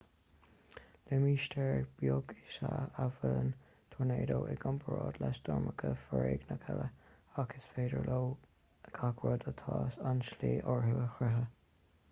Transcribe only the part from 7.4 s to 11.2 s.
ach is féidir leo gach rud atá sa tslí orthu a